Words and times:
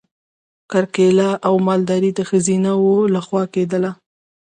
کرکیله 0.71 1.29
او 1.47 1.53
مالداري 1.67 2.11
د 2.15 2.19
ښځینه 2.29 2.71
وو 2.83 2.95
لخوا 3.15 3.43
کیدله. 3.53 3.91